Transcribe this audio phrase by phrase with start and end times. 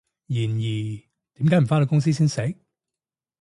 [0.25, 2.55] 然而，點解唔返到公司先食？